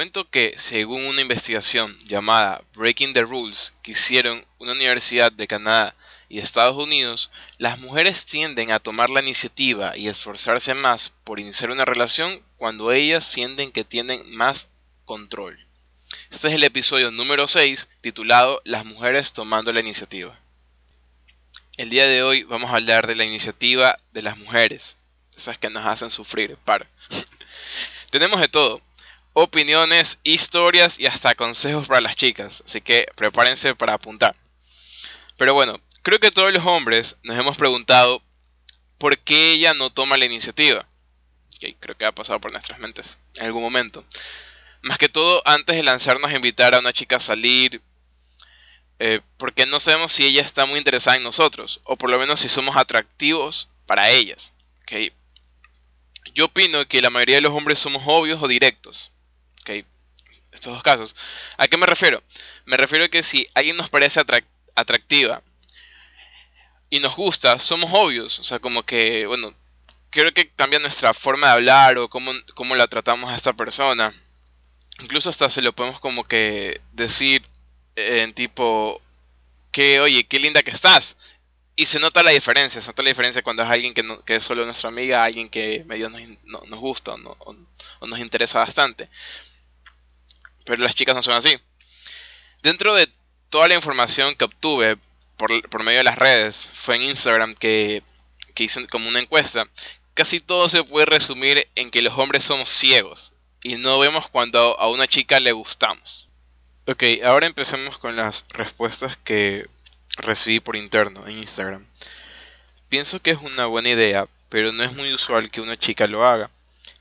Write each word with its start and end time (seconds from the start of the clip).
Cuento 0.00 0.30
que, 0.30 0.54
según 0.56 1.04
una 1.04 1.20
investigación 1.20 1.98
llamada 2.06 2.64
Breaking 2.74 3.12
the 3.12 3.20
Rules 3.20 3.74
que 3.82 3.92
hicieron 3.92 4.46
una 4.58 4.72
universidad 4.72 5.30
de 5.30 5.46
Canadá 5.46 5.94
y 6.30 6.38
Estados 6.38 6.74
Unidos, 6.82 7.30
las 7.58 7.78
mujeres 7.78 8.24
tienden 8.24 8.72
a 8.72 8.78
tomar 8.78 9.10
la 9.10 9.20
iniciativa 9.20 9.94
y 9.98 10.08
esforzarse 10.08 10.72
más 10.72 11.12
por 11.22 11.38
iniciar 11.38 11.70
una 11.70 11.84
relación 11.84 12.42
cuando 12.56 12.92
ellas 12.92 13.26
sienten 13.26 13.72
que 13.72 13.84
tienen 13.84 14.34
más 14.34 14.68
control. 15.04 15.66
Este 16.30 16.48
es 16.48 16.54
el 16.54 16.64
episodio 16.64 17.10
número 17.10 17.46
6 17.46 17.86
titulado 18.00 18.62
Las 18.64 18.86
mujeres 18.86 19.34
tomando 19.34 19.70
la 19.70 19.80
iniciativa. 19.80 20.40
El 21.76 21.90
día 21.90 22.06
de 22.06 22.22
hoy 22.22 22.44
vamos 22.44 22.70
a 22.70 22.76
hablar 22.76 23.06
de 23.06 23.16
la 23.16 23.26
iniciativa 23.26 23.98
de 24.12 24.22
las 24.22 24.38
mujeres, 24.38 24.96
esas 25.36 25.58
que 25.58 25.68
nos 25.68 25.84
hacen 25.84 26.10
sufrir, 26.10 26.56
par. 26.56 26.86
Tenemos 28.10 28.40
de 28.40 28.48
todo, 28.48 28.80
opiniones, 29.32 30.18
historias 30.24 30.98
y 30.98 31.06
hasta 31.06 31.34
consejos 31.34 31.86
para 31.86 32.00
las 32.00 32.16
chicas, 32.16 32.62
así 32.66 32.80
que 32.80 33.06
prepárense 33.14 33.74
para 33.74 33.94
apuntar. 33.94 34.34
Pero 35.36 35.54
bueno, 35.54 35.80
creo 36.02 36.18
que 36.18 36.30
todos 36.30 36.52
los 36.52 36.64
hombres 36.66 37.16
nos 37.22 37.38
hemos 37.38 37.56
preguntado 37.56 38.22
por 38.98 39.18
qué 39.18 39.52
ella 39.52 39.74
no 39.74 39.90
toma 39.90 40.18
la 40.18 40.26
iniciativa. 40.26 40.86
creo 41.80 41.96
que 41.96 42.04
ha 42.04 42.12
pasado 42.12 42.40
por 42.40 42.52
nuestras 42.52 42.78
mentes 42.78 43.18
en 43.36 43.46
algún 43.46 43.62
momento. 43.62 44.04
Más 44.82 44.98
que 44.98 45.08
todo 45.08 45.42
antes 45.44 45.76
de 45.76 45.82
lanzarnos 45.82 46.30
a 46.30 46.36
invitar 46.36 46.74
a 46.74 46.78
una 46.78 46.92
chica 46.92 47.16
a 47.16 47.20
salir, 47.20 47.82
eh, 48.98 49.20
porque 49.36 49.66
no 49.66 49.78
sabemos 49.80 50.12
si 50.12 50.26
ella 50.26 50.42
está 50.42 50.66
muy 50.66 50.78
interesada 50.78 51.16
en 51.16 51.22
nosotros, 51.22 51.80
o 51.84 51.96
por 51.96 52.10
lo 52.10 52.18
menos 52.18 52.40
si 52.40 52.48
somos 52.48 52.76
atractivos 52.76 53.68
para 53.86 54.10
ellas. 54.10 54.52
Yo 56.34 56.46
opino 56.46 56.86
que 56.86 57.00
la 57.00 57.10
mayoría 57.10 57.36
de 57.36 57.42
los 57.42 57.52
hombres 57.52 57.78
somos 57.78 58.02
obvios 58.06 58.42
o 58.42 58.48
directos 58.48 59.12
estos 60.52 60.74
dos 60.74 60.82
casos. 60.82 61.16
¿A 61.56 61.68
qué 61.68 61.76
me 61.76 61.86
refiero? 61.86 62.22
Me 62.64 62.76
refiero 62.76 63.04
a 63.04 63.08
que 63.08 63.22
si 63.22 63.48
alguien 63.54 63.76
nos 63.76 63.90
parece 63.90 64.20
atractiva 64.74 65.42
y 66.90 67.00
nos 67.00 67.16
gusta, 67.16 67.58
somos 67.58 67.90
obvios. 67.92 68.38
O 68.38 68.44
sea, 68.44 68.58
como 68.58 68.82
que, 68.84 69.26
bueno, 69.26 69.54
creo 70.10 70.32
que 70.34 70.50
cambia 70.50 70.78
nuestra 70.78 71.14
forma 71.14 71.48
de 71.48 71.52
hablar 71.54 71.98
o 71.98 72.08
cómo, 72.08 72.32
cómo 72.54 72.74
la 72.74 72.88
tratamos 72.88 73.30
a 73.30 73.36
esta 73.36 73.52
persona. 73.52 74.14
Incluso 75.00 75.30
hasta 75.30 75.48
se 75.48 75.62
lo 75.62 75.72
podemos 75.72 76.00
como 76.00 76.24
que 76.24 76.80
decir 76.92 77.46
en 77.96 78.34
tipo, 78.34 79.00
que 79.72 80.00
oye, 80.00 80.24
qué 80.24 80.38
linda 80.38 80.62
que 80.62 80.72
estás. 80.72 81.16
Y 81.76 81.86
se 81.86 81.98
nota 81.98 82.22
la 82.22 82.32
diferencia, 82.32 82.82
se 82.82 82.88
nota 82.88 83.02
la 83.02 83.08
diferencia 83.08 83.42
cuando 83.42 83.62
es 83.62 83.70
alguien 83.70 83.94
que, 83.94 84.04
que 84.26 84.36
es 84.36 84.44
solo 84.44 84.66
nuestra 84.66 84.90
amiga, 84.90 85.24
alguien 85.24 85.48
que 85.48 85.84
medio 85.86 86.10
nos, 86.10 86.20
nos 86.44 86.80
gusta 86.80 87.14
o 87.14 88.06
nos 88.06 88.18
interesa 88.18 88.58
bastante 88.58 89.08
pero 90.70 90.84
las 90.84 90.94
chicas 90.94 91.16
no 91.16 91.22
son 91.24 91.34
así. 91.34 91.58
Dentro 92.62 92.94
de 92.94 93.08
toda 93.48 93.66
la 93.66 93.74
información 93.74 94.36
que 94.36 94.44
obtuve 94.44 94.98
por, 95.36 95.82
medio 95.82 95.98
de 95.98 96.04
las 96.04 96.16
redes, 96.16 96.70
fue 96.74 96.94
en 96.94 97.02
Instagram 97.02 97.56
que, 97.56 98.04
que 98.54 98.64
hice 98.64 98.86
como 98.86 99.08
una 99.08 99.18
encuesta, 99.18 99.66
casi 100.14 100.38
todo 100.38 100.68
se 100.68 100.84
puede 100.84 101.06
resumir 101.06 101.66
en 101.74 101.90
que 101.90 102.02
los 102.02 102.16
hombres 102.16 102.44
somos 102.44 102.70
ciegos 102.70 103.32
y 103.64 103.78
no 103.78 103.98
vemos 103.98 104.28
cuando 104.28 104.78
a 104.78 104.88
una 104.88 105.08
chica 105.08 105.40
le 105.40 105.50
gustamos. 105.50 106.28
Ok, 106.86 107.02
ahora 107.24 107.48
empecemos 107.48 107.98
con 107.98 108.14
las 108.14 108.44
respuestas 108.50 109.16
que 109.16 109.68
recibí 110.18 110.60
por 110.60 110.76
interno 110.76 111.26
en 111.26 111.38
Instagram. 111.38 111.84
Pienso 112.88 113.20
que 113.20 113.32
es 113.32 113.38
una 113.38 113.66
buena 113.66 113.88
idea, 113.88 114.28
pero 114.48 114.70
no 114.70 114.84
es 114.84 114.92
muy 114.92 115.12
usual 115.12 115.50
que 115.50 115.60
una 115.60 115.76
chica 115.76 116.06
lo 116.06 116.24
haga. 116.24 116.48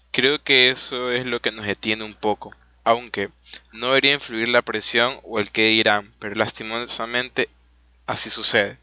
Creo 0.09 0.41
que 0.41 0.71
eso 0.71 1.11
es 1.11 1.27
lo 1.27 1.39
que 1.39 1.51
nos 1.51 1.67
detiene 1.67 2.03
un 2.03 2.15
poco 2.15 2.55
aunque 2.83 3.29
no 3.71 3.87
debería 3.87 4.13
influir 4.13 4.47
la 4.49 4.61
presión 4.61 5.19
o 5.23 5.39
el 5.39 5.51
que 5.51 5.67
dirán, 5.69 6.13
pero 6.19 6.35
lastimosamente 6.35 7.49
así 8.05 8.29
sucede. 8.29 8.79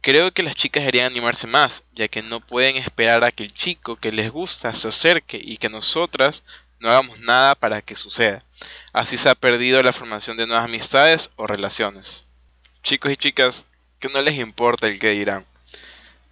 Creo 0.00 0.32
que 0.32 0.42
las 0.42 0.54
chicas 0.54 0.82
deberían 0.82 1.06
animarse 1.06 1.46
más, 1.46 1.82
ya 1.92 2.08
que 2.08 2.22
no 2.22 2.40
pueden 2.40 2.76
esperar 2.76 3.24
a 3.24 3.32
que 3.32 3.42
el 3.42 3.52
chico 3.52 3.96
que 3.96 4.12
les 4.12 4.30
gusta 4.30 4.72
se 4.72 4.88
acerque 4.88 5.40
y 5.42 5.56
que 5.56 5.68
nosotras 5.68 6.44
no 6.80 6.88
hagamos 6.88 7.18
nada 7.20 7.54
para 7.54 7.82
que 7.82 7.96
suceda. 7.96 8.40
Así 8.92 9.18
se 9.18 9.28
ha 9.28 9.34
perdido 9.34 9.82
la 9.82 9.92
formación 9.92 10.36
de 10.36 10.46
nuevas 10.46 10.64
amistades 10.64 11.30
o 11.36 11.46
relaciones. 11.46 12.24
Chicos 12.82 13.12
y 13.12 13.16
chicas, 13.16 13.66
que 13.98 14.08
no 14.08 14.22
les 14.22 14.38
importa 14.38 14.86
el 14.86 15.00
que 15.00 15.10
dirán. 15.10 15.44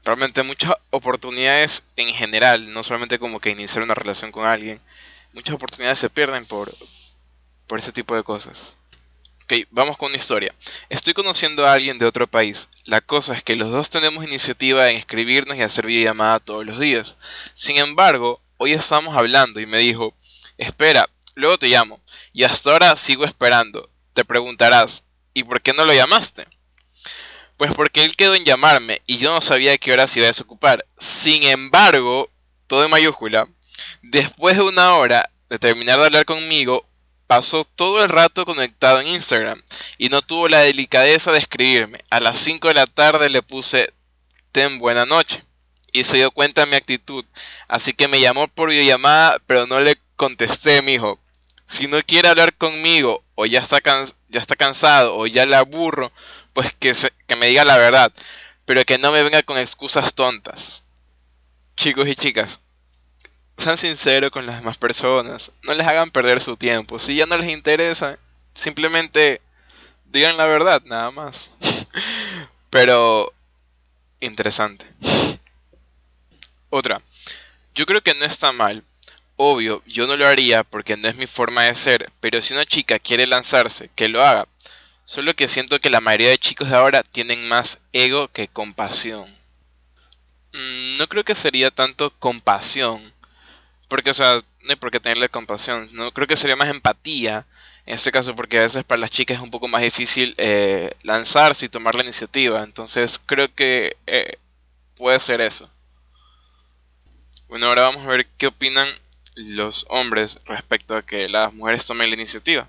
Realmente 0.04 0.44
muchas 0.44 0.72
oportunidades 0.91 1.83
en 1.97 2.09
general, 2.15 2.72
no 2.72 2.84
solamente 2.84 3.19
como 3.19 3.41
que 3.41 3.50
iniciar 3.50 3.83
una 3.83 3.94
relación 3.94 4.31
con 4.31 4.47
alguien, 4.47 4.81
muchas 5.36 5.54
oportunidades 5.54 5.98
se 5.98 6.08
pierden 6.08 6.47
por, 6.47 6.74
por 7.66 7.78
ese 7.78 7.92
tipo 7.92 8.16
de 8.16 8.22
cosas. 8.22 8.74
Ok, 9.44 9.69
vamos 9.70 9.98
con 9.98 10.08
una 10.08 10.16
historia. 10.16 10.52
Estoy 10.88 11.12
conociendo 11.12 11.66
a 11.66 11.74
alguien 11.74 11.98
de 11.98 12.06
otro 12.06 12.26
país. 12.26 12.69
La 12.84 13.02
cosa 13.02 13.34
es 13.34 13.44
que 13.44 13.54
los 13.54 13.70
dos 13.70 13.91
tenemos 13.91 14.24
iniciativa 14.24 14.88
en 14.88 14.97
escribirnos 14.97 15.56
y 15.56 15.62
hacer 15.62 15.86
videollamada 15.86 16.41
todos 16.41 16.64
los 16.64 16.80
días. 16.80 17.16
Sin 17.52 17.76
embargo, 17.76 18.41
hoy 18.56 18.72
estamos 18.72 19.14
hablando 19.14 19.60
y 19.60 19.66
me 19.66 19.78
dijo, 19.78 20.14
espera, 20.56 21.08
luego 21.34 21.58
te 21.58 21.68
llamo. 21.68 22.00
Y 22.32 22.44
hasta 22.44 22.72
ahora 22.72 22.97
sigo 22.97 23.24
esperando. 23.26 23.91
Te 24.14 24.24
preguntarás, 24.24 25.04
¿y 25.34 25.44
por 25.44 25.60
qué 25.60 25.74
no 25.74 25.84
lo 25.84 25.92
llamaste? 25.92 26.48
Pues 27.58 27.74
porque 27.74 28.04
él 28.04 28.16
quedó 28.16 28.34
en 28.34 28.44
llamarme 28.44 29.03
y 29.06 29.18
yo 29.18 29.32
no 29.32 29.42
sabía 29.42 29.76
qué 29.76 29.92
hora 29.92 30.08
se 30.08 30.20
iba 30.20 30.26
a 30.26 30.30
desocupar. 30.32 30.86
Sin 30.98 31.42
embargo, 31.42 32.30
todo 32.66 32.84
en 32.84 32.91
mayúscula, 32.91 33.47
Después 34.08 34.56
de 34.56 34.62
una 34.62 34.94
hora 34.94 35.30
de 35.48 35.58
terminar 35.58 35.98
de 35.98 36.04
hablar 36.04 36.24
conmigo, 36.24 36.86
pasó 37.26 37.64
todo 37.64 38.04
el 38.04 38.08
rato 38.08 38.44
conectado 38.44 39.00
en 39.00 39.08
Instagram 39.08 39.60
y 39.98 40.10
no 40.10 40.22
tuvo 40.22 40.48
la 40.48 40.60
delicadeza 40.60 41.32
de 41.32 41.38
escribirme. 41.38 41.98
A 42.08 42.20
las 42.20 42.38
5 42.38 42.68
de 42.68 42.74
la 42.74 42.86
tarde 42.86 43.28
le 43.28 43.42
puse 43.42 43.92
ten 44.52 44.78
buena 44.78 45.06
noche 45.06 45.44
y 45.92 46.04
se 46.04 46.18
dio 46.18 46.30
cuenta 46.30 46.60
de 46.60 46.68
mi 46.68 46.76
actitud. 46.76 47.24
Así 47.66 47.94
que 47.94 48.06
me 48.06 48.20
llamó 48.20 48.46
por 48.46 48.68
videollamada, 48.68 49.40
pero 49.44 49.66
no 49.66 49.80
le 49.80 49.98
contesté, 50.14 50.82
mijo. 50.82 51.18
Si 51.66 51.88
no 51.88 52.00
quiere 52.04 52.28
hablar 52.28 52.54
conmigo 52.54 53.24
o 53.34 53.44
ya 53.44 53.58
está, 53.58 53.80
cansado 53.80 55.16
o 55.16 55.26
ya 55.26 55.46
le 55.46 55.56
aburro, 55.56 56.12
pues 56.52 56.72
que, 56.74 56.92
que 57.26 57.34
me 57.34 57.48
diga 57.48 57.64
la 57.64 57.76
verdad, 57.76 58.12
pero 58.66 58.84
que 58.84 58.98
no 58.98 59.10
me 59.10 59.24
venga 59.24 59.42
con 59.42 59.58
excusas 59.58 60.14
tontas. 60.14 60.84
Chicos 61.76 62.06
y 62.06 62.14
chicas, 62.14 62.60
sean 63.56 63.78
sinceros 63.78 64.30
con 64.30 64.46
las 64.46 64.58
demás 64.58 64.76
personas, 64.76 65.50
no 65.62 65.74
les 65.74 65.86
hagan 65.86 66.10
perder 66.10 66.40
su 66.40 66.56
tiempo. 66.56 66.98
Si 66.98 67.16
ya 67.16 67.26
no 67.26 67.36
les 67.38 67.50
interesa, 67.50 68.18
simplemente 68.54 69.40
digan 70.06 70.36
la 70.36 70.46
verdad, 70.46 70.82
nada 70.84 71.10
más. 71.10 71.50
Pero 72.70 73.32
interesante. 74.20 74.86
Otra, 76.70 77.00
yo 77.74 77.86
creo 77.86 78.02
que 78.02 78.14
no 78.14 78.24
está 78.24 78.52
mal. 78.52 78.82
Obvio, 79.36 79.82
yo 79.86 80.06
no 80.06 80.16
lo 80.16 80.26
haría 80.26 80.64
porque 80.64 80.96
no 80.96 81.08
es 81.08 81.16
mi 81.16 81.26
forma 81.26 81.64
de 81.64 81.74
ser, 81.74 82.10
pero 82.20 82.40
si 82.40 82.54
una 82.54 82.64
chica 82.64 82.98
quiere 82.98 83.26
lanzarse, 83.26 83.90
que 83.94 84.08
lo 84.08 84.24
haga. 84.24 84.48
Solo 85.04 85.34
que 85.34 85.46
siento 85.46 85.78
que 85.78 85.90
la 85.90 86.00
mayoría 86.00 86.30
de 86.30 86.38
chicos 86.38 86.70
de 86.70 86.76
ahora 86.76 87.02
tienen 87.02 87.46
más 87.46 87.78
ego 87.92 88.28
que 88.28 88.48
compasión. 88.48 89.26
Mm, 90.54 90.96
no 90.96 91.06
creo 91.06 91.22
que 91.22 91.34
sería 91.34 91.70
tanto 91.70 92.10
compasión, 92.18 93.12
porque, 93.88 94.10
o 94.10 94.15
sea, 94.15 94.42
no 94.62 94.71
hay 94.71 94.77
por 94.77 94.91
qué 94.91 95.00
tenerle 95.00 95.28
compasión. 95.28 95.88
No 95.92 96.10
creo 96.12 96.27
que 96.27 96.36
sería 96.36 96.56
más 96.56 96.68
empatía 96.68 97.47
en 97.86 97.94
este 97.94 98.10
caso, 98.10 98.34
porque 98.34 98.59
a 98.59 98.62
veces 98.62 98.83
para 98.83 99.00
las 99.00 99.12
chicas 99.12 99.36
es 99.36 99.42
un 99.42 99.50
poco 99.50 99.68
más 99.68 99.80
difícil 99.80 100.34
eh, 100.38 100.91
lanzarse 101.03 101.66
y 101.66 101.68
tomar 101.68 101.94
la 101.94 102.03
iniciativa. 102.03 102.65
Entonces, 102.65 103.21
creo 103.24 103.54
que 103.54 103.97
eh, 104.09 104.38
puede 104.97 105.21
ser 105.21 105.41
eso. 105.41 105.71
Bueno, 107.48 107.66
ahora 107.66 107.83
vamos 107.83 108.04
a 108.04 108.09
ver 108.09 108.27
qué 108.36 108.48
opinan 108.48 108.88
los 109.36 109.86
hombres 109.88 110.41
respecto 110.47 110.97
a 110.97 111.03
que 111.03 111.28
las 111.28 111.54
mujeres 111.54 111.86
tomen 111.86 112.10
la 112.10 112.16
iniciativa. 112.16 112.68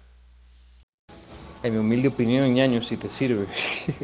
En 1.64 1.74
mi 1.74 1.80
humilde 1.80 2.10
opinión, 2.10 2.54
ñaño, 2.54 2.84
si 2.84 2.96
te 2.96 3.10
sirve. 3.10 3.48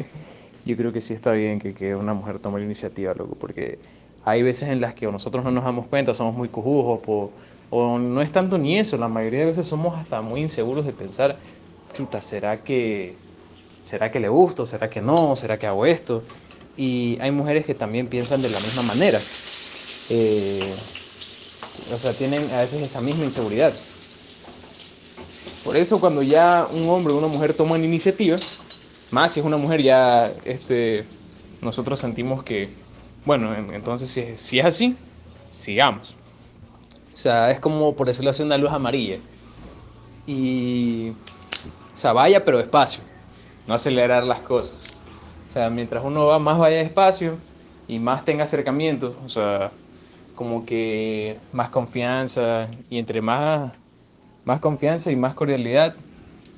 Yo 0.64 0.76
creo 0.76 0.92
que 0.92 1.00
sí 1.00 1.14
está 1.14 1.30
bien 1.32 1.60
que, 1.60 1.74
que 1.74 1.94
una 1.94 2.14
mujer 2.14 2.40
tome 2.40 2.58
la 2.58 2.64
iniciativa, 2.64 3.14
loco, 3.14 3.36
porque 3.36 3.78
hay 4.24 4.42
veces 4.42 4.68
en 4.70 4.80
las 4.80 4.94
que 4.94 5.06
nosotros 5.10 5.44
no 5.44 5.50
nos 5.50 5.64
damos 5.64 5.88
cuenta, 5.88 6.14
somos 6.14 6.34
muy 6.34 6.48
cojujos, 6.50 7.00
o 7.70 7.98
no 7.98 8.20
es 8.22 8.32
tanto 8.32 8.58
ni 8.58 8.78
eso, 8.78 8.96
la 8.96 9.08
mayoría 9.08 9.40
de 9.40 9.46
veces 9.46 9.66
somos 9.66 9.98
hasta 9.98 10.22
muy 10.22 10.40
inseguros 10.42 10.84
de 10.86 10.92
pensar, 10.92 11.40
chuta, 11.92 12.22
¿será 12.22 12.62
que, 12.64 13.24
¿será 13.82 14.10
que 14.12 14.20
le 14.20 14.28
gusto? 14.28 14.66
¿Será 14.66 14.90
que 14.90 15.00
no? 15.02 15.36
¿Será 15.36 15.58
que 15.58 15.66
hago 15.66 15.86
esto? 15.86 16.26
Y 16.76 17.18
hay 17.20 17.30
mujeres 17.32 17.66
que 17.66 17.74
también 17.74 18.08
piensan 18.08 18.42
de 18.42 18.50
la 18.50 18.60
misma 18.60 18.82
manera. 18.82 19.30
Eh, 20.08 20.78
o 21.86 21.98
sea, 21.98 22.16
tienen 22.16 22.52
a 22.52 22.60
veces 22.60 22.82
esa 22.82 23.00
misma 23.00 23.24
inseguridad. 23.24 23.86
Por 25.62 25.76
eso 25.76 26.00
cuando 26.00 26.22
ya 26.22 26.68
un 26.70 26.88
hombre 26.90 27.12
o 27.12 27.18
una 27.18 27.28
mujer 27.28 27.54
toman 27.56 27.84
iniciativa, 27.84 28.42
más 29.10 29.32
si 29.34 29.40
es 29.40 29.46
una 29.46 29.56
mujer 29.58 29.82
ya 29.82 30.28
este, 30.44 31.10
nosotros 31.60 32.00
sentimos 32.00 32.44
que 32.44 32.83
bueno, 33.24 33.54
entonces 33.72 34.10
si, 34.38 34.58
es 34.58 34.64
así, 34.64 34.96
sigamos. 35.52 36.14
O 37.12 37.16
sea, 37.16 37.50
es 37.50 37.60
como, 37.60 37.94
por 37.94 38.06
decirlo 38.06 38.30
así, 38.30 38.42
una 38.42 38.58
luz 38.58 38.70
amarilla. 38.70 39.18
Y, 40.26 41.10
o 41.94 41.98
sea, 41.98 42.12
vaya 42.12 42.44
pero 42.44 42.58
despacio, 42.58 43.02
no 43.66 43.74
acelerar 43.74 44.24
las 44.24 44.40
cosas. 44.40 45.00
O 45.48 45.52
sea, 45.52 45.70
mientras 45.70 46.04
uno 46.04 46.26
va 46.26 46.38
más 46.38 46.58
vaya 46.58 46.78
despacio 46.78 47.36
y 47.88 47.98
más 47.98 48.24
tenga 48.24 48.44
acercamiento, 48.44 49.16
o 49.24 49.28
sea, 49.28 49.70
como 50.34 50.66
que 50.66 51.38
más 51.52 51.70
confianza 51.70 52.68
y 52.90 52.98
entre 52.98 53.22
más, 53.22 53.72
más 54.44 54.60
confianza 54.60 55.12
y 55.12 55.16
más 55.16 55.34
cordialidad, 55.34 55.94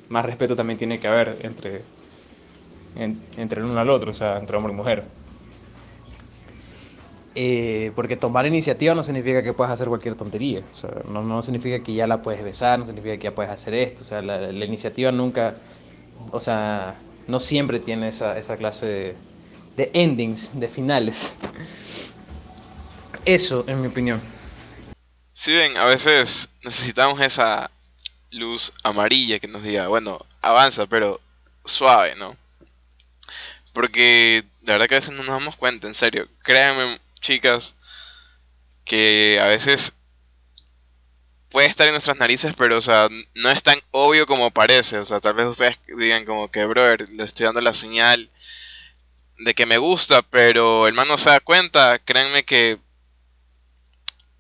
más 0.08 0.24
respeto 0.24 0.56
también 0.56 0.78
tiene 0.78 0.98
que 0.98 1.08
haber 1.08 1.38
entre, 1.42 1.82
entre 2.94 3.60
el 3.60 3.66
uno 3.66 3.78
al 3.78 3.90
otro, 3.90 4.10
o 4.10 4.14
sea, 4.14 4.38
entre 4.38 4.56
hombre 4.56 4.72
y 4.72 4.76
mujer. 4.76 5.04
Eh, 7.38 7.92
porque 7.94 8.16
tomar 8.16 8.46
iniciativa 8.46 8.94
no 8.94 9.02
significa 9.02 9.42
que 9.42 9.52
puedas 9.52 9.70
hacer 9.70 9.88
cualquier 9.88 10.14
tontería. 10.14 10.62
No, 11.06 11.22
no, 11.22 11.42
significa 11.42 11.84
que 11.84 11.92
ya 11.92 12.06
la 12.06 12.22
puedes 12.22 12.42
besar, 12.42 12.78
no 12.78 12.86
significa 12.86 13.18
que 13.18 13.24
ya 13.24 13.34
puedes 13.34 13.52
hacer 13.52 13.74
esto. 13.74 14.02
O 14.02 14.06
sea, 14.06 14.22
la, 14.22 14.50
iniciativa 14.64 15.12
nunca, 15.12 15.54
o 16.30 16.40
sea, 16.40 16.94
no 17.28 17.38
siempre 17.38 17.78
tiene 17.78 18.08
esa, 18.08 18.38
esa 18.38 18.56
clase 18.56 19.14
de, 19.76 19.90
endings, 19.92 20.58
de 20.58 20.66
finales. 20.66 21.36
Eso, 23.26 23.64
en 23.68 23.82
mi 23.82 23.88
opinión. 23.88 24.18
Sí, 25.34 25.52
ven, 25.52 25.76
a 25.76 25.84
veces 25.84 26.48
necesitamos 26.64 27.20
esa 27.20 27.70
luz 28.30 28.72
amarilla 28.82 29.38
que 29.38 29.48
nos 29.48 29.62
diga, 29.62 29.88
bueno, 29.88 30.24
avanza, 30.40 30.86
pero 30.86 31.20
suave, 31.66 32.14
¿no? 32.16 32.34
Porque 33.74 34.42
de 34.62 34.72
verdad 34.72 34.86
que 34.86 34.94
a 34.94 35.00
veces 35.00 35.12
no 35.12 35.22
nos 35.22 35.38
damos 35.38 35.56
cuenta, 35.56 35.86
en 35.86 35.94
serio. 35.94 36.28
Créanme, 36.42 36.98
chicas, 37.26 37.74
que 38.84 39.38
a 39.42 39.46
veces 39.46 39.92
puede 41.50 41.66
estar 41.66 41.86
en 41.86 41.94
nuestras 41.94 42.16
narices, 42.18 42.54
pero 42.56 42.78
o 42.78 42.80
sea, 42.80 43.08
no 43.34 43.50
es 43.50 43.62
tan 43.62 43.80
obvio 43.90 44.26
como 44.26 44.50
parece. 44.50 44.98
O 44.98 45.04
sea, 45.04 45.20
tal 45.20 45.34
vez 45.34 45.46
ustedes 45.46 45.78
digan 45.98 46.24
como 46.24 46.50
que, 46.50 46.64
brother, 46.64 47.08
le 47.10 47.24
estoy 47.24 47.46
dando 47.46 47.60
la 47.60 47.72
señal 47.72 48.30
de 49.38 49.54
que 49.54 49.66
me 49.66 49.78
gusta, 49.78 50.22
pero 50.22 50.86
el 50.86 50.94
man 50.94 51.08
no 51.08 51.18
se 51.18 51.30
da 51.30 51.40
cuenta. 51.40 51.98
Créanme 51.98 52.44
que 52.44 52.78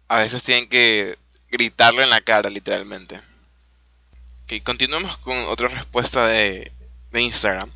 a 0.08 0.22
veces 0.22 0.42
tienen 0.42 0.68
que 0.68 1.18
gritarlo 1.50 2.02
en 2.02 2.10
la 2.10 2.20
cara, 2.20 2.48
literalmente. 2.48 3.20
Ok, 4.44 4.62
continuemos 4.62 5.18
con 5.18 5.36
otra 5.46 5.68
respuesta 5.68 6.26
de, 6.26 6.70
de 7.10 7.22
Instagram. 7.22 7.72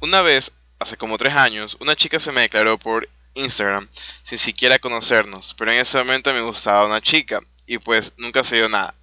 Una 0.00 0.20
vez, 0.20 0.52
hace 0.78 0.96
como 0.96 1.16
tres 1.16 1.34
años, 1.34 1.76
una 1.80 1.96
chica 1.96 2.20
se 2.20 2.32
me 2.32 2.42
declaró 2.42 2.78
por 2.78 3.08
Instagram 3.34 3.88
sin 4.22 4.38
siquiera 4.38 4.78
conocernos, 4.78 5.54
pero 5.56 5.70
en 5.70 5.78
ese 5.78 5.98
momento 5.98 6.32
me 6.32 6.40
gustaba 6.40 6.86
una 6.86 7.00
chica 7.00 7.40
y 7.66 7.78
pues 7.78 8.12
nunca 8.16 8.44
se 8.44 8.56
dio 8.56 8.68
nada. 8.68 8.94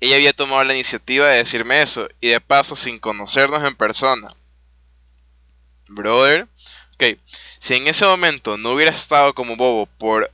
Ella 0.00 0.16
había 0.16 0.32
tomado 0.32 0.64
la 0.64 0.74
iniciativa 0.74 1.26
de 1.28 1.38
decirme 1.38 1.82
eso 1.82 2.08
y 2.20 2.28
de 2.28 2.40
paso 2.40 2.76
sin 2.76 2.98
conocernos 2.98 3.62
en 3.64 3.74
persona. 3.74 4.34
Brother, 5.88 6.48
ok, 6.94 7.18
si 7.58 7.74
en 7.74 7.86
ese 7.86 8.04
momento 8.04 8.56
no 8.56 8.70
hubiera 8.70 8.92
estado 8.92 9.34
como 9.34 9.56
bobo 9.56 9.86
por 9.86 10.30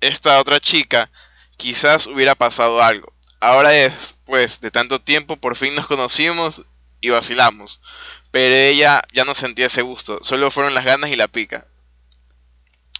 esta 0.00 0.40
otra 0.40 0.60
chica, 0.60 1.10
quizás 1.56 2.06
hubiera 2.06 2.34
pasado 2.34 2.82
algo. 2.82 3.12
Ahora 3.40 3.70
después 3.70 4.60
de 4.60 4.70
tanto 4.70 5.00
tiempo 5.00 5.36
por 5.36 5.56
fin 5.56 5.74
nos 5.74 5.86
conocimos 5.86 6.62
y 7.00 7.10
vacilamos. 7.10 7.80
Pero 8.30 8.54
ella 8.54 9.02
ya 9.12 9.24
no 9.24 9.34
sentía 9.34 9.66
ese 9.66 9.82
gusto, 9.82 10.20
solo 10.22 10.50
fueron 10.50 10.74
las 10.74 10.84
ganas 10.84 11.10
y 11.10 11.16
la 11.16 11.28
pica 11.28 11.66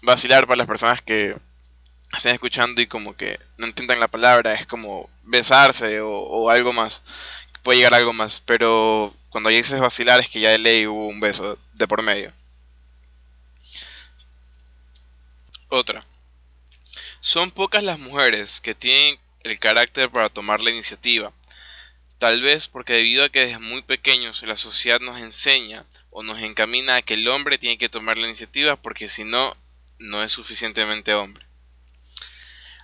vacilar 0.02 0.46
para 0.46 0.58
las 0.58 0.66
personas 0.66 1.02
que 1.02 1.36
estén 2.16 2.32
escuchando 2.32 2.80
y 2.80 2.86
como 2.86 3.16
que 3.16 3.38
no 3.56 3.66
entiendan 3.66 4.00
la 4.00 4.08
palabra, 4.08 4.54
es 4.54 4.66
como 4.66 5.10
besarse 5.24 6.00
o, 6.00 6.50
algo 6.50 6.72
más. 6.72 7.02
Puede 7.62 7.78
llegar 7.78 7.94
algo 7.94 8.12
más, 8.12 8.42
pero 8.46 9.14
cuando 9.30 9.50
ya 9.50 9.58
dices 9.58 9.80
vacilar 9.80 10.20
es 10.20 10.30
que 10.30 10.40
ya 10.40 10.50
de 10.50 10.58
ley 10.58 10.86
hubo 10.86 11.08
un 11.08 11.20
beso 11.20 11.58
de 11.74 11.88
por 11.88 12.02
medio. 12.02 12.32
Otra. 15.68 16.04
Son 17.20 17.50
pocas 17.50 17.82
las 17.82 17.98
mujeres 17.98 18.60
que 18.60 18.74
tienen 18.74 19.18
el 19.42 19.58
carácter 19.58 20.10
para 20.10 20.30
tomar 20.30 20.60
la 20.60 20.70
iniciativa. 20.70 21.32
Tal 22.18 22.40
vez 22.42 22.66
porque 22.68 22.94
debido 22.94 23.24
a 23.24 23.28
que 23.28 23.40
desde 23.40 23.58
muy 23.58 23.82
pequeños 23.82 24.42
la 24.42 24.56
sociedad 24.56 25.00
nos 25.00 25.20
enseña 25.20 25.84
o 26.10 26.22
nos 26.22 26.40
encamina 26.40 26.96
a 26.96 27.02
que 27.02 27.14
el 27.14 27.28
hombre 27.28 27.58
tiene 27.58 27.78
que 27.78 27.88
tomar 27.88 28.18
la 28.18 28.26
iniciativa 28.26 28.76
porque 28.76 29.08
si 29.08 29.24
no 29.24 29.56
no 29.98 30.22
es 30.22 30.32
suficientemente 30.32 31.14
hombre. 31.14 31.44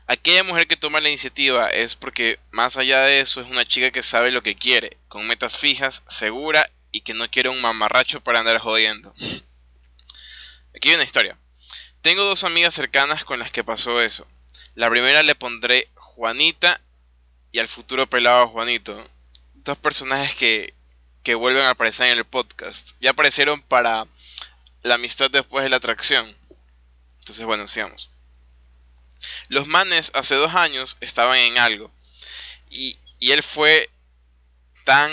Aquella 0.06 0.44
mujer 0.44 0.66
que 0.66 0.76
toma 0.76 1.00
la 1.00 1.08
iniciativa 1.08 1.70
es 1.70 1.94
porque 1.94 2.38
más 2.50 2.76
allá 2.76 3.00
de 3.00 3.20
eso 3.20 3.40
es 3.40 3.48
una 3.48 3.66
chica 3.66 3.90
que 3.90 4.02
sabe 4.02 4.30
lo 4.30 4.42
que 4.42 4.54
quiere, 4.54 4.98
con 5.08 5.26
metas 5.26 5.56
fijas, 5.56 6.02
segura 6.08 6.70
y 6.92 7.00
que 7.00 7.14
no 7.14 7.30
quiere 7.30 7.48
un 7.48 7.60
mamarracho 7.62 8.20
para 8.20 8.40
andar 8.40 8.58
jodiendo. 8.58 9.14
Aquí 10.76 10.90
hay 10.90 10.94
una 10.96 11.04
historia. 11.04 11.38
Tengo 12.02 12.22
dos 12.22 12.44
amigas 12.44 12.74
cercanas 12.74 13.24
con 13.24 13.38
las 13.38 13.50
que 13.50 13.64
pasó 13.64 14.02
eso. 14.02 14.26
La 14.74 14.90
primera 14.90 15.22
le 15.22 15.34
pondré 15.34 15.88
Juanita 15.94 16.80
y 17.50 17.60
al 17.60 17.68
futuro 17.68 18.06
pelado 18.06 18.48
Juanito. 18.48 19.08
Dos 19.54 19.78
personajes 19.78 20.34
que, 20.34 20.74
que 21.22 21.34
vuelven 21.34 21.64
a 21.64 21.70
aparecer 21.70 22.08
en 22.08 22.18
el 22.18 22.24
podcast. 22.26 22.90
Ya 23.00 23.12
aparecieron 23.12 23.62
para 23.62 24.06
la 24.82 24.96
amistad 24.96 25.30
después 25.30 25.64
de 25.64 25.70
la 25.70 25.76
atracción. 25.76 26.36
Entonces, 27.24 27.46
bueno, 27.46 27.66
sigamos. 27.66 28.10
Los 29.48 29.66
manes 29.66 30.10
hace 30.12 30.34
dos 30.34 30.54
años 30.54 30.98
estaban 31.00 31.38
en 31.38 31.56
algo. 31.56 31.90
Y, 32.68 32.98
él 33.18 33.42
fue 33.42 33.88
tan 34.84 35.10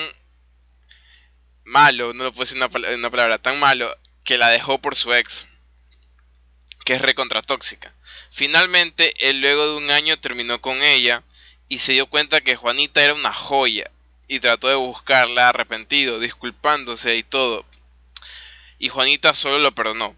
malo, 1.63 2.11
no 2.11 2.25
lo 2.25 2.33
puedo 2.33 2.43
decir 2.43 2.57
una, 2.57 2.67
una 2.93 3.09
palabra, 3.09 3.37
tan 3.37 3.57
malo 3.61 3.97
que 4.25 4.37
la 4.37 4.49
dejó 4.49 4.81
por 4.81 4.97
su 4.97 5.13
ex, 5.13 5.45
que 6.83 6.95
es 6.95 7.01
recontra 7.01 7.41
tóxica. 7.41 7.95
Finalmente, 8.29 9.13
él 9.29 9.39
luego 9.39 9.69
de 9.69 9.77
un 9.77 9.89
año 9.89 10.19
terminó 10.19 10.59
con 10.59 10.83
ella 10.83 11.23
y 11.69 11.79
se 11.79 11.93
dio 11.93 12.07
cuenta 12.07 12.41
que 12.41 12.57
Juanita 12.57 13.01
era 13.01 13.13
una 13.13 13.31
joya 13.31 13.89
y 14.27 14.41
trató 14.41 14.67
de 14.67 14.75
buscarla 14.75 15.47
arrepentido, 15.47 16.19
disculpándose 16.19 17.15
y 17.15 17.23
todo. 17.23 17.65
Y 18.79 18.89
Juanita 18.89 19.33
solo 19.33 19.59
lo 19.59 19.71
perdonó 19.71 20.17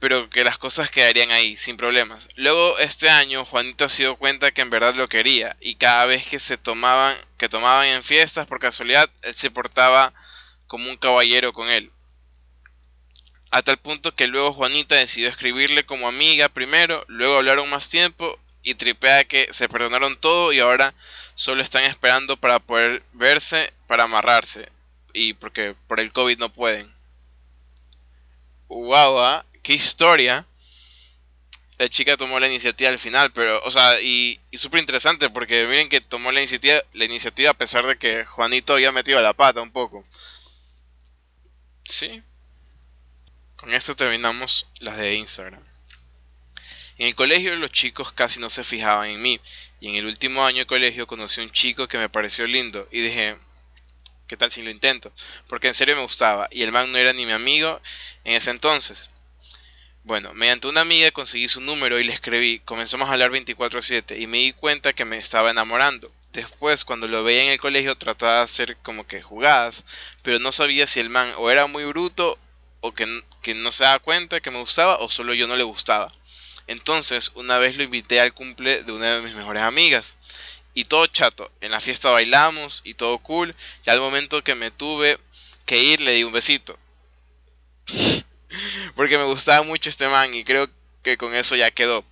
pero 0.00 0.30
que 0.30 0.44
las 0.44 0.56
cosas 0.56 0.90
quedarían 0.90 1.30
ahí, 1.30 1.56
sin 1.58 1.76
problemas. 1.76 2.26
Luego 2.34 2.78
este 2.78 3.10
año 3.10 3.44
Juanita 3.44 3.88
se 3.90 4.04
dio 4.04 4.16
cuenta 4.16 4.50
que 4.50 4.62
en 4.62 4.70
verdad 4.70 4.94
lo 4.94 5.08
quería 5.08 5.56
y 5.60 5.74
cada 5.74 6.06
vez 6.06 6.26
que 6.26 6.40
se 6.40 6.56
tomaban, 6.56 7.16
que 7.36 7.50
tomaban 7.50 7.86
en 7.86 8.02
fiestas 8.02 8.46
por 8.46 8.60
casualidad, 8.60 9.10
él 9.22 9.34
se 9.34 9.50
portaba 9.50 10.14
como 10.66 10.88
un 10.90 10.96
caballero 10.96 11.52
con 11.52 11.68
él. 11.68 11.92
A 13.50 13.60
tal 13.62 13.76
punto 13.76 14.14
que 14.14 14.26
luego 14.26 14.54
Juanita 14.54 14.94
decidió 14.94 15.28
escribirle 15.28 15.84
como 15.84 16.08
amiga 16.08 16.48
primero, 16.48 17.04
luego 17.08 17.36
hablaron 17.36 17.68
más 17.68 17.90
tiempo 17.90 18.38
y 18.62 18.74
tripea 18.74 19.24
que 19.24 19.52
se 19.52 19.68
perdonaron 19.68 20.16
todo 20.18 20.52
y 20.52 20.60
ahora 20.60 20.94
solo 21.34 21.62
están 21.62 21.84
esperando 21.84 22.38
para 22.38 22.58
poder 22.58 23.02
verse, 23.12 23.72
para 23.86 24.04
amarrarse. 24.04 24.70
Y 25.12 25.34
porque 25.34 25.74
por 25.88 26.00
el 26.00 26.12
COVID 26.12 26.38
no 26.38 26.50
pueden. 26.50 26.90
Wow. 28.68 29.42
Qué 29.62 29.74
historia. 29.74 30.46
La 31.78 31.88
chica 31.88 32.16
tomó 32.16 32.38
la 32.38 32.46
iniciativa 32.46 32.90
al 32.90 32.98
final, 32.98 33.32
pero, 33.32 33.62
o 33.64 33.70
sea, 33.70 34.00
y, 34.02 34.38
y 34.50 34.58
súper 34.58 34.80
interesante 34.80 35.30
porque 35.30 35.66
miren 35.66 35.88
que 35.88 36.02
tomó 36.02 36.30
la 36.30 36.40
iniciativa, 36.40 36.82
la 36.92 37.06
iniciativa 37.06 37.50
a 37.50 37.54
pesar 37.54 37.86
de 37.86 37.96
que 37.96 38.26
Juanito 38.26 38.74
había 38.74 38.92
metido 38.92 39.20
la 39.22 39.32
pata 39.32 39.62
un 39.62 39.70
poco. 39.70 40.04
Sí. 41.84 42.22
Con 43.56 43.72
esto 43.74 43.96
terminamos 43.96 44.66
las 44.78 44.96
de 44.98 45.14
Instagram. 45.14 45.62
En 47.00 47.06
el 47.06 47.14
colegio 47.14 47.56
los 47.56 47.70
chicos 47.70 48.12
casi 48.12 48.40
no 48.40 48.50
se 48.50 48.62
fijaban 48.62 49.08
en 49.08 49.22
mí 49.22 49.40
y 49.80 49.88
en 49.88 49.94
el 49.94 50.04
último 50.04 50.44
año 50.44 50.58
de 50.58 50.66
colegio 50.66 51.06
conocí 51.06 51.40
a 51.40 51.44
un 51.44 51.50
chico 51.50 51.88
que 51.88 51.96
me 51.96 52.10
pareció 52.10 52.46
lindo 52.46 52.86
y 52.90 53.00
dije, 53.00 53.38
¿qué 54.26 54.36
tal 54.36 54.52
si 54.52 54.62
lo 54.62 54.70
intento? 54.70 55.10
Porque 55.48 55.68
en 55.68 55.74
serio 55.74 55.96
me 55.96 56.02
gustaba 56.02 56.48
y 56.50 56.62
el 56.62 56.72
man 56.72 56.92
no 56.92 56.98
era 56.98 57.14
ni 57.14 57.24
mi 57.24 57.32
amigo 57.32 57.80
en 58.24 58.36
ese 58.36 58.50
entonces. 58.50 59.08
Bueno, 60.02 60.32
mediante 60.32 60.66
una 60.66 60.80
amiga 60.80 61.10
conseguí 61.10 61.48
su 61.48 61.60
número 61.60 61.98
y 61.98 62.04
le 62.04 62.14
escribí, 62.14 62.60
comenzamos 62.60 63.08
a 63.08 63.12
hablar 63.12 63.30
24/7 63.30 64.18
y 64.18 64.26
me 64.26 64.38
di 64.38 64.52
cuenta 64.52 64.94
que 64.94 65.04
me 65.04 65.18
estaba 65.18 65.50
enamorando. 65.50 66.10
Después, 66.32 66.84
cuando 66.84 67.06
lo 67.06 67.22
veía 67.22 67.42
en 67.42 67.50
el 67.50 67.60
colegio, 67.60 67.96
trataba 67.96 68.38
de 68.38 68.42
hacer 68.44 68.76
como 68.78 69.06
que 69.06 69.20
jugadas, 69.20 69.84
pero 70.22 70.38
no 70.38 70.52
sabía 70.52 70.86
si 70.86 71.00
el 71.00 71.10
man 71.10 71.30
o 71.36 71.50
era 71.50 71.66
muy 71.66 71.84
bruto 71.84 72.38
o 72.80 72.92
que, 72.92 73.06
que 73.42 73.54
no 73.54 73.72
se 73.72 73.84
daba 73.84 73.98
cuenta 73.98 74.40
que 74.40 74.50
me 74.50 74.60
gustaba 74.60 74.98
o 75.00 75.10
solo 75.10 75.34
yo 75.34 75.46
no 75.46 75.56
le 75.56 75.64
gustaba. 75.64 76.14
Entonces, 76.66 77.30
una 77.34 77.58
vez 77.58 77.76
lo 77.76 77.82
invité 77.82 78.20
al 78.20 78.32
cumple 78.32 78.82
de 78.82 78.92
una 78.92 79.16
de 79.16 79.22
mis 79.22 79.34
mejores 79.34 79.62
amigas. 79.62 80.16
Y 80.72 80.84
todo 80.84 81.06
chato, 81.08 81.50
en 81.60 81.72
la 81.72 81.80
fiesta 81.80 82.10
bailamos 82.10 82.80
y 82.84 82.94
todo 82.94 83.18
cool, 83.18 83.54
y 83.84 83.90
al 83.90 84.00
momento 84.00 84.42
que 84.44 84.54
me 84.54 84.70
tuve 84.70 85.18
que 85.66 85.82
ir 85.82 86.00
le 86.00 86.12
di 86.14 86.24
un 86.24 86.32
besito. 86.32 86.78
Porque 89.00 89.16
me 89.16 89.24
gustaba 89.24 89.62
mucho 89.62 89.88
este 89.88 90.06
man 90.08 90.34
y 90.34 90.44
creo 90.44 90.68
que 91.02 91.16
con 91.16 91.34
eso 91.34 91.56
ya 91.56 91.70
quedó. 91.70 92.04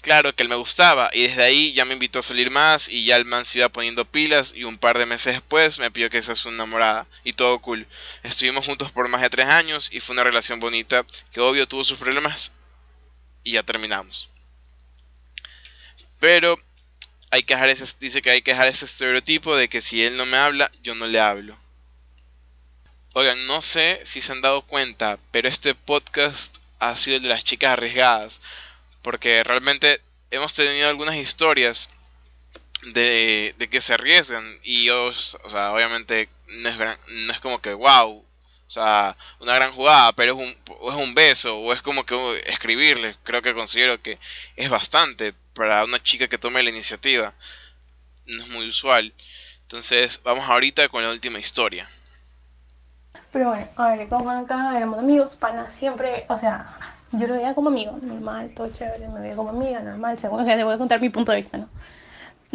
claro 0.00 0.34
que 0.34 0.42
él 0.42 0.48
me 0.48 0.54
gustaba 0.54 1.10
y 1.12 1.24
desde 1.24 1.44
ahí 1.44 1.74
ya 1.74 1.84
me 1.84 1.92
invitó 1.92 2.20
a 2.20 2.22
salir 2.22 2.50
más 2.50 2.88
y 2.88 3.04
ya 3.04 3.16
el 3.16 3.26
man 3.26 3.44
se 3.44 3.58
iba 3.58 3.68
poniendo 3.68 4.06
pilas 4.06 4.54
y 4.56 4.64
un 4.64 4.78
par 4.78 4.96
de 4.96 5.04
meses 5.04 5.34
después 5.34 5.78
me 5.78 5.90
pidió 5.90 6.08
que 6.08 6.22
sea 6.22 6.34
su 6.34 6.48
enamorada 6.48 7.06
y 7.22 7.34
todo 7.34 7.58
cool. 7.58 7.86
Estuvimos 8.22 8.64
juntos 8.64 8.90
por 8.90 9.08
más 9.08 9.20
de 9.20 9.28
tres 9.28 9.44
años 9.44 9.90
y 9.92 10.00
fue 10.00 10.14
una 10.14 10.24
relación 10.24 10.58
bonita 10.58 11.04
que 11.32 11.40
obvio 11.40 11.68
tuvo 11.68 11.84
sus 11.84 11.98
problemas 11.98 12.50
y 13.44 13.52
ya 13.52 13.62
terminamos. 13.62 14.30
Pero 16.18 16.58
hay 17.30 17.42
que 17.42 17.52
dejar 17.52 17.68
ese, 17.68 17.84
dice 18.00 18.22
que 18.22 18.30
hay 18.30 18.40
que 18.40 18.52
dejar 18.52 18.68
ese 18.68 18.86
estereotipo 18.86 19.54
de 19.54 19.68
que 19.68 19.82
si 19.82 20.02
él 20.02 20.16
no 20.16 20.24
me 20.24 20.38
habla, 20.38 20.72
yo 20.82 20.94
no 20.94 21.06
le 21.06 21.20
hablo. 21.20 21.61
Oigan, 23.14 23.46
no 23.46 23.60
sé 23.60 24.00
si 24.04 24.22
se 24.22 24.32
han 24.32 24.40
dado 24.40 24.62
cuenta, 24.62 25.18
pero 25.30 25.46
este 25.46 25.74
podcast 25.74 26.56
ha 26.78 26.96
sido 26.96 27.18
el 27.18 27.22
de 27.22 27.28
las 27.28 27.44
chicas 27.44 27.72
arriesgadas 27.72 28.40
porque 29.02 29.44
realmente 29.44 30.00
hemos 30.30 30.54
tenido 30.54 30.88
algunas 30.88 31.16
historias 31.16 31.90
de, 32.82 33.54
que 33.70 33.82
se 33.82 33.92
arriesgan 33.92 34.58
y 34.62 34.84
ellos, 34.84 35.36
o 35.44 35.50
sea, 35.50 35.72
obviamente 35.72 36.30
no 36.46 36.68
es, 36.70 36.98
no 37.08 37.32
es 37.34 37.40
como 37.40 37.60
que 37.60 37.74
wow, 37.74 38.24
o 38.66 38.70
sea, 38.70 39.14
una 39.40 39.56
gran 39.56 39.72
jugada, 39.72 40.12
pero 40.14 40.32
es 40.32 40.38
un, 40.38 40.48
es 40.48 40.96
un 40.96 41.14
beso 41.14 41.58
o 41.58 41.74
es 41.74 41.82
como 41.82 42.06
que 42.06 42.42
escribirle, 42.46 43.16
creo 43.24 43.42
que 43.42 43.52
considero 43.52 44.00
que 44.00 44.18
es 44.56 44.70
bastante 44.70 45.34
para 45.52 45.84
una 45.84 46.02
chica 46.02 46.28
que 46.28 46.38
tome 46.38 46.62
la 46.62 46.70
iniciativa, 46.70 47.34
no 48.24 48.42
es 48.42 48.48
muy 48.48 48.68
usual. 48.68 49.12
Entonces, 49.62 50.20
vamos 50.22 50.48
ahorita 50.48 50.88
con 50.88 51.02
la 51.02 51.10
última 51.10 51.38
historia. 51.38 51.90
Pero 53.32 53.48
bueno, 53.48 53.66
a 53.76 53.88
ver, 53.90 54.08
como 54.08 54.30
acá 54.30 54.76
éramos 54.76 54.98
amigos, 54.98 55.36
pana, 55.36 55.70
siempre, 55.70 56.26
o 56.28 56.38
sea, 56.38 56.66
yo 57.12 57.26
lo 57.26 57.34
veía 57.34 57.54
como 57.54 57.68
amigo, 57.68 57.98
normal, 58.02 58.52
todo 58.54 58.68
chévere, 58.70 59.08
me 59.08 59.20
veía 59.20 59.36
como 59.36 59.50
amiga, 59.50 59.80
normal, 59.80 60.18
según, 60.18 60.40
o 60.40 60.44
sea, 60.44 60.56
te 60.56 60.64
voy 60.64 60.74
a 60.74 60.78
contar 60.78 61.00
mi 61.00 61.10
punto 61.10 61.32
de 61.32 61.38
vista, 61.38 61.58
¿no? 61.58 61.68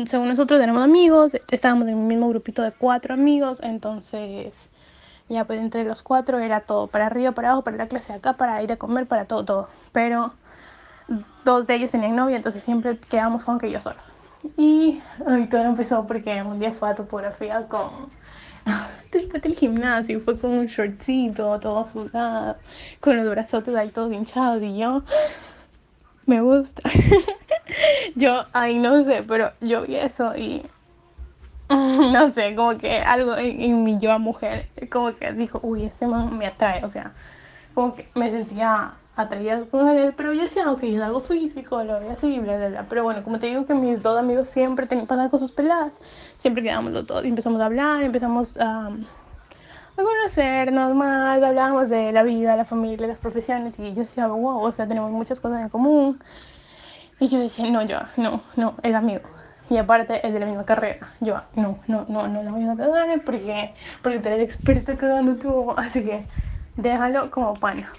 Según 0.06 0.28
nosotros 0.28 0.60
tenemos 0.60 0.84
amigos, 0.84 1.34
estábamos 1.50 1.88
en 1.88 1.98
el 1.98 2.04
mismo 2.04 2.30
grupito 2.30 2.62
de 2.62 2.72
cuatro 2.72 3.16
amigos, 3.16 3.60
entonces 3.64 4.70
ya 5.30 5.46
pues 5.46 5.60
entre 5.60 5.84
los 5.84 6.02
cuatro 6.02 6.40
era 6.40 6.62
todo, 6.62 6.88
para 6.88 7.08
arriba, 7.08 7.32
para 7.32 7.50
abajo, 7.50 7.64
para 7.64 7.78
la 7.78 7.88
clase 7.88 8.14
de 8.14 8.20
acá, 8.20 8.34
para 8.34 8.62
ir 8.62 8.72
a 8.72 8.78
comer, 8.78 9.08
para 9.08 9.26
todo, 9.26 9.44
todo. 9.44 9.70
Pero 9.92 10.34
dos 11.44 11.68
de 11.68 11.76
ellos 11.76 11.92
tenían 11.92 12.16
novia, 12.16 12.38
entonces 12.38 12.64
siempre 12.64 12.98
quedábamos 12.98 13.44
con 13.44 13.60
que 13.60 13.72
yo 13.72 13.82
solo. 13.82 13.98
Y, 14.56 15.02
y 15.40 15.46
todo 15.48 15.64
empezó 15.64 16.06
porque 16.06 16.42
un 16.44 16.60
día 16.60 16.74
fue 16.74 16.90
a 16.90 16.96
topografía 16.96 17.68
con 17.68 18.10
después 19.12 19.42
del 19.42 19.56
gimnasio 19.56 20.22
fue 20.22 20.38
con 20.40 20.52
un 20.52 20.66
shortcito 20.68 21.60
todo 21.60 21.86
sudado, 21.86 22.58
con 23.00 23.18
los 23.18 23.30
brazotes 23.30 23.76
ahí 23.76 23.90
todos 23.90 24.12
hinchados 24.12 24.62
y 24.64 24.78
yo 24.78 25.04
me 26.26 26.42
gusta. 26.42 26.82
yo, 28.16 28.46
ay, 28.54 28.78
no 28.80 29.04
sé, 29.04 29.24
pero 29.28 29.52
yo 29.62 29.84
vi 29.84 29.96
eso 29.96 30.36
y 30.36 30.64
no 31.70 32.32
sé, 32.34 32.56
como 32.56 32.78
que 32.78 32.98
algo 32.98 33.36
en, 33.38 33.62
en 33.62 33.84
mi 33.84 33.98
yo 33.98 34.12
a 34.12 34.20
mujer, 34.20 34.70
como 34.90 35.14
que 35.14 35.32
dijo, 35.34 35.60
uy, 35.64 35.84
este 35.86 36.08
man 36.08 36.38
me 36.38 36.48
atrae, 36.48 36.84
o 36.86 36.90
sea, 36.90 37.14
como 37.78 37.94
que 37.94 38.10
me 38.16 38.32
sentía 38.32 38.96
atraída 39.16 39.62
con 39.70 39.88
él, 39.88 40.12
pero 40.18 40.34
yo 40.34 40.42
decía, 40.42 40.72
ok, 40.72 40.82
es 40.82 41.00
algo 41.00 41.22
físico, 41.22 41.84
lo 41.84 42.00
veía 42.00 42.14
así, 42.14 42.40
bla, 42.40 42.58
bla, 42.58 42.70
bla. 42.70 42.86
Pero 42.90 43.04
bueno, 43.04 43.24
como 43.24 43.38
te 43.38 43.46
digo 43.46 43.68
que 43.68 43.76
mis 43.76 44.02
dos 44.02 44.18
amigos 44.18 44.48
siempre 44.48 44.88
tenían, 44.88 45.06
pasaban 45.06 45.30
cosas 45.30 45.52
peladas, 45.52 46.02
siempre 46.40 46.64
quedábamos 46.64 46.92
los 46.92 47.06
dos 47.06 47.24
empezamos 47.24 47.62
a 47.62 47.66
hablar, 47.66 48.02
empezamos 48.02 48.58
a, 48.58 48.88
a 48.88 49.96
conocernos 49.96 50.96
más, 50.96 51.44
hablábamos 51.44 51.88
de 51.88 52.12
la 52.12 52.24
vida, 52.24 52.56
la 52.56 52.66
familia, 52.66 53.06
las 53.06 53.20
profesiones 53.20 53.78
y 53.78 53.94
yo 53.94 54.02
decía, 54.02 54.26
wow, 54.26 54.64
o 54.64 54.72
sea, 54.72 54.88
tenemos 54.88 55.12
muchas 55.12 55.40
cosas 55.40 55.62
en 55.62 55.70
común. 55.70 56.20
Y 57.20 57.28
yo 57.28 57.40
decía, 57.40 57.70
no, 57.70 57.84
yo, 57.84 58.00
no, 58.16 58.42
no, 58.56 58.74
es 58.82 58.96
amigo. 58.96 59.22
Y 59.70 59.78
aparte 59.78 60.26
es 60.26 60.34
de 60.34 60.40
la 60.40 60.48
misma 60.48 60.66
carrera. 60.66 61.14
Yo, 61.20 61.42
no, 61.54 61.78
no, 61.86 62.06
no, 62.10 62.28
no 62.28 62.42
lo 62.42 62.52
voy 62.54 62.64
a 62.64 62.76
cagar 62.76 63.22
porque, 63.24 63.76
porque 64.02 64.18
tú 64.18 64.30
eres 64.30 64.50
experta 64.50 64.98
cagando 64.98 65.36
tú, 65.36 65.72
así 65.78 66.04
que 66.04 66.26
déjalo 66.78 67.30
como 67.32 67.54
pana. 67.56 67.92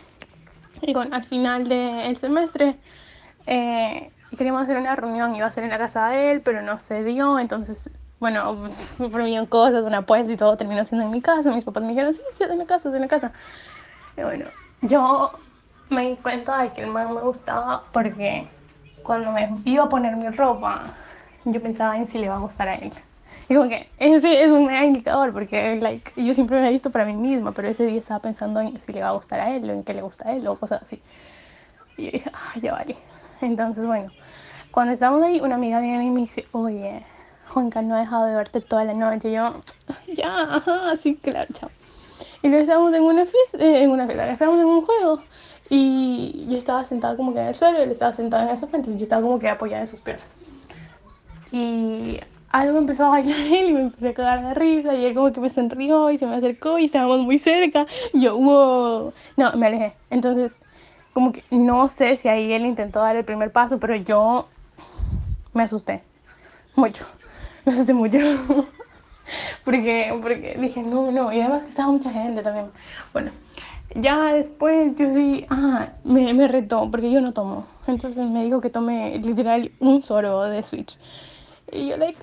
Y 0.80 0.94
bueno, 0.94 1.14
al 1.14 1.24
final 1.24 1.68
del 1.68 2.16
semestre 2.16 2.76
eh, 3.46 4.10
queríamos 4.36 4.62
hacer 4.62 4.78
una 4.78 4.96
reunión, 4.96 5.34
iba 5.34 5.46
a 5.46 5.50
ser 5.50 5.64
en 5.64 5.70
la 5.70 5.78
casa 5.78 6.08
de 6.08 6.32
él, 6.32 6.40
pero 6.40 6.62
no 6.62 6.80
se 6.80 7.02
dio, 7.04 7.38
entonces, 7.38 7.90
bueno, 8.20 8.56
prohibieron 9.12 9.46
cosas, 9.46 9.84
una 9.84 9.98
apuesta 9.98 10.32
y 10.32 10.36
todo 10.36 10.56
terminó 10.56 10.86
siendo 10.86 11.06
en 11.06 11.12
mi 11.12 11.20
casa. 11.20 11.52
Mis 11.52 11.64
papás 11.64 11.82
me 11.82 11.90
dijeron, 11.90 12.14
sí, 12.14 12.22
sí, 12.32 12.44
es 12.44 12.50
en 12.50 12.58
la 12.58 12.66
casa, 12.66 12.88
es 12.88 12.94
en 12.94 13.02
la 13.02 13.08
casa. 13.08 13.32
Y 14.16 14.22
bueno, 14.22 14.46
yo 14.82 15.32
me 15.90 16.10
di 16.10 16.16
cuenta 16.16 16.62
de 16.62 16.72
que 16.72 16.82
el 16.82 16.90
man 16.90 17.14
me 17.14 17.20
gustaba 17.20 17.84
porque 17.92 18.48
cuando 19.02 19.32
me 19.32 19.50
iba 19.64 19.84
a 19.84 19.88
poner 19.88 20.16
mi 20.16 20.28
ropa, 20.28 20.94
yo 21.44 21.62
pensaba 21.62 21.96
en 21.96 22.06
si 22.06 22.18
le 22.18 22.28
va 22.28 22.36
a 22.36 22.40
gustar 22.40 22.68
a 22.68 22.74
él. 22.74 22.92
Y 23.48 23.54
como 23.54 23.68
que 23.68 23.88
ese 23.98 24.42
es 24.42 24.50
un 24.50 24.66
mega 24.66 24.84
indicador 24.84 25.32
porque 25.32 25.76
like, 25.76 26.12
yo 26.16 26.34
siempre 26.34 26.60
me 26.60 26.68
he 26.68 26.72
visto 26.72 26.90
para 26.90 27.06
mí 27.06 27.14
misma, 27.14 27.52
pero 27.52 27.68
ese 27.68 27.86
día 27.86 28.00
estaba 28.00 28.20
pensando 28.20 28.60
en 28.60 28.78
si 28.80 28.92
le 28.92 29.00
va 29.00 29.08
a 29.08 29.12
gustar 29.12 29.40
a 29.40 29.56
él 29.56 29.68
o 29.70 29.72
en 29.72 29.84
qué 29.84 29.94
le 29.94 30.02
gusta 30.02 30.28
a 30.28 30.32
él 30.34 30.46
o 30.46 30.58
cosas 30.58 30.82
así. 30.82 31.00
Y 31.96 32.06
yo 32.06 32.10
dije, 32.12 32.30
ah, 32.32 32.58
ya 32.60 32.72
vale. 32.72 32.96
Entonces, 33.40 33.86
bueno, 33.86 34.10
cuando 34.70 34.92
estábamos 34.92 35.22
ahí, 35.24 35.40
una 35.40 35.54
amiga 35.54 35.80
viene 35.80 36.04
y 36.04 36.10
me 36.10 36.20
dice, 36.20 36.46
oye, 36.52 37.02
Juanca, 37.48 37.82
no 37.82 37.94
ha 37.94 38.00
dejado 38.00 38.26
de 38.26 38.34
verte 38.34 38.60
toda 38.60 38.84
la 38.84 38.94
noche. 38.94 39.30
Y 39.30 39.32
yo, 39.32 39.62
ya, 40.14 40.56
ajá, 40.56 40.96
sí, 41.00 41.16
claro, 41.16 41.48
chao. 41.52 41.70
Y 42.42 42.48
luego 42.48 42.62
estábamos 42.62 42.94
en 42.94 43.02
una 43.02 43.24
fiesta, 43.24 43.58
eh, 43.58 43.82
en 43.82 43.90
una 43.90 44.06
fiesta, 44.06 44.30
estábamos 44.30 44.60
en 44.60 44.66
un 44.66 44.84
juego. 44.84 45.22
Y 45.70 46.46
yo 46.48 46.56
estaba 46.56 46.84
sentada 46.84 47.16
como 47.16 47.34
que 47.34 47.40
en 47.40 47.48
el 47.48 47.54
suelo, 47.54 47.78
él 47.78 47.90
estaba 47.90 48.12
sentado 48.12 48.44
en 48.44 48.50
el 48.50 48.58
sofá, 48.58 48.76
entonces 48.76 48.98
yo 48.98 49.04
estaba 49.04 49.22
como 49.22 49.38
que 49.38 49.48
apoyada 49.48 49.80
en 49.80 49.86
sus 49.86 50.00
piernas. 50.00 50.28
Y 51.50 52.20
algo 52.50 52.78
empezó 52.78 53.06
a 53.06 53.10
bailar 53.10 53.40
él 53.40 53.68
y 53.68 53.72
me 53.72 53.80
empecé 53.82 54.08
a 54.08 54.14
cagar 54.14 54.42
de 54.42 54.54
risa 54.54 54.94
y 54.94 55.04
él 55.04 55.14
como 55.14 55.32
que 55.32 55.40
me 55.40 55.50
sonrió 55.50 56.10
y 56.10 56.18
se 56.18 56.26
me 56.26 56.36
acercó 56.36 56.78
y 56.78 56.86
estábamos 56.86 57.20
muy 57.20 57.38
cerca 57.38 57.86
y 58.12 58.22
yo, 58.22 58.36
wow, 58.38 59.12
no, 59.36 59.52
me 59.56 59.66
alejé. 59.66 59.94
Entonces, 60.10 60.56
como 61.12 61.32
que 61.32 61.42
no 61.50 61.88
sé 61.88 62.16
si 62.16 62.28
ahí 62.28 62.52
él 62.52 62.64
intentó 62.64 63.00
dar 63.00 63.16
el 63.16 63.24
primer 63.24 63.52
paso, 63.52 63.78
pero 63.78 63.96
yo 63.96 64.48
me 65.52 65.62
asusté 65.62 66.02
mucho, 66.74 67.04
me 67.64 67.72
asusté 67.72 67.94
mucho. 67.94 68.18
porque, 69.64 70.16
porque 70.22 70.56
dije, 70.58 70.82
no, 70.82 71.10
no, 71.10 71.32
y 71.32 71.40
además 71.40 71.64
que 71.64 71.70
estaba 71.70 71.90
mucha 71.90 72.10
gente 72.10 72.42
también. 72.42 72.70
Bueno, 73.12 73.30
ya 73.94 74.32
después 74.32 74.94
yo 74.96 75.10
sí, 75.10 75.46
ah, 75.50 75.88
me, 76.04 76.32
me 76.34 76.48
retó 76.48 76.90
porque 76.90 77.10
yo 77.10 77.20
no 77.20 77.32
tomo. 77.32 77.66
Entonces 77.86 78.26
me 78.26 78.44
dijo 78.44 78.60
que 78.60 78.70
tome 78.70 79.18
literal 79.18 79.72
un 79.80 80.02
sorbo 80.02 80.42
de 80.44 80.62
Switch. 80.62 80.98
Y 81.72 81.88
yo, 81.88 81.96
like, 81.96 82.18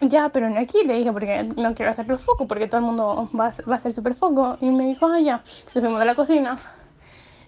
ya, 0.00 0.28
pero 0.28 0.50
no 0.50 0.58
aquí, 0.60 0.84
le 0.84 0.94
dije, 0.94 1.12
porque 1.12 1.44
no 1.56 1.74
quiero 1.74 1.92
hacerlo 1.92 2.18
foco, 2.18 2.46
porque 2.46 2.66
todo 2.66 2.78
el 2.78 2.86
mundo 2.86 3.28
va, 3.38 3.52
va 3.68 3.76
a 3.76 3.80
ser 3.80 3.92
súper 3.92 4.14
foco. 4.14 4.58
Y 4.60 4.66
me 4.66 4.86
dijo, 4.86 5.06
ah, 5.06 5.20
ya, 5.20 5.44
se 5.72 5.80
de 5.80 6.04
la 6.04 6.14
cocina. 6.14 6.56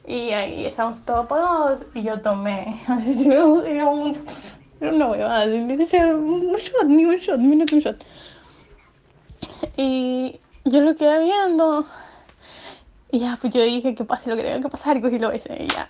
Y 0.07 0.31
ahí 0.31 0.67
estábamos 0.67 1.05
todos 1.05 1.25
apagados 1.25 1.83
y 1.95 2.03
yo 2.03 2.21
tomé, 2.21 2.81
así, 2.87 3.27
era 3.31 3.45
un, 3.45 4.17
una 4.81 5.07
huevada, 5.09 5.47
un 5.47 5.77
shot, 5.77 6.87
ni 6.87 7.05
un 7.05 7.17
shot, 7.17 7.39
menos 7.39 7.73
un 7.73 7.81
shot. 7.81 8.05
Y 9.77 10.41
yo 10.65 10.81
lo 10.81 10.95
quedé 10.95 11.19
viendo 11.19 11.87
y 13.11 13.21
ya, 13.21 13.39
pues 13.41 13.53
yo 13.53 13.63
dije 13.63 13.95
que 13.95 14.05
pase 14.05 14.31
lo 14.31 14.37
que 14.37 14.43
tenga 14.43 14.61
que 14.61 14.69
pasar 14.69 14.97
y 14.97 15.01
cogí 15.01 15.19
lo 15.19 15.31
besé 15.31 15.65
y 15.65 15.69
ya. 15.69 15.89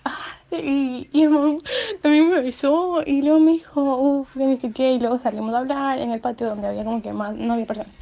Y, 0.52 1.08
y 1.12 1.22
el 1.22 1.58
también 2.02 2.30
me 2.30 2.40
besó 2.40 3.02
y 3.04 3.22
luego 3.22 3.40
me 3.40 3.52
dijo, 3.52 3.96
uff, 3.96 4.32
que 4.34 4.46
ni 4.46 4.72
qué. 4.72 4.92
Y 4.92 5.00
luego 5.00 5.18
salimos 5.18 5.54
a 5.54 5.58
hablar 5.58 5.98
en 5.98 6.12
el 6.12 6.20
patio 6.20 6.48
donde 6.48 6.68
había 6.68 6.84
como 6.84 7.02
que 7.02 7.12
más, 7.12 7.34
no 7.34 7.54
había 7.54 7.66
personas. 7.66 7.92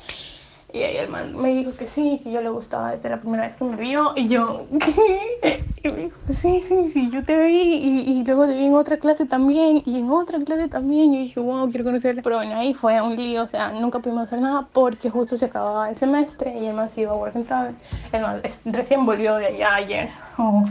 Y 0.74 0.82
ahí 0.82 0.96
el 0.96 1.08
man 1.08 1.36
me 1.36 1.50
dijo 1.50 1.76
que 1.76 1.86
sí, 1.86 2.20
que 2.20 2.32
yo 2.32 2.42
le 2.42 2.48
gustaba 2.48 2.90
desde 2.90 3.08
la 3.08 3.20
primera 3.20 3.46
vez 3.46 3.54
que 3.54 3.62
me 3.62 3.76
vio. 3.76 4.12
Y 4.16 4.26
yo, 4.26 4.66
¿qué? 4.80 5.64
Y 5.84 5.88
me 5.88 5.96
dijo, 6.04 6.16
sí, 6.40 6.60
sí, 6.60 6.90
sí, 6.92 7.10
yo 7.12 7.22
te 7.24 7.46
vi. 7.46 7.74
Y, 7.74 8.10
y, 8.10 8.24
luego 8.24 8.46
te 8.46 8.54
vi 8.54 8.64
en 8.64 8.74
otra 8.74 8.96
clase 8.96 9.24
también. 9.24 9.82
Y 9.86 9.98
en 9.98 10.10
otra 10.10 10.40
clase 10.40 10.66
también. 10.66 11.14
Y 11.14 11.18
dije, 11.20 11.38
wow, 11.38 11.70
quiero 11.70 11.84
conocerle. 11.84 12.22
Pero 12.22 12.36
bueno, 12.36 12.56
ahí 12.56 12.74
fue 12.74 13.00
un 13.00 13.14
lío. 13.14 13.44
O 13.44 13.46
sea, 13.46 13.70
nunca 13.70 14.00
pudimos 14.00 14.24
hacer 14.24 14.40
nada 14.40 14.66
porque 14.72 15.10
justo 15.10 15.36
se 15.36 15.44
acababa 15.44 15.90
el 15.90 15.96
semestre. 15.96 16.58
Y 16.58 16.66
el 16.66 16.74
man 16.74 16.90
se 16.90 17.02
iba 17.02 17.12
a 17.12 17.14
work 17.14 17.36
and 17.36 17.46
travel. 17.46 17.76
El 18.10 18.22
man 18.22 18.42
recién 18.64 19.06
volvió 19.06 19.36
de 19.36 19.46
allá 19.46 19.74
ayer. 19.76 20.10
Oh, 20.38 20.64